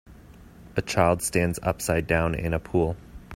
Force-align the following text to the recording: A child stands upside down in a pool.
A 0.75 0.81
child 0.81 1.21
stands 1.21 1.59
upside 1.61 2.07
down 2.07 2.33
in 2.33 2.55
a 2.55 2.59
pool. 2.59 2.97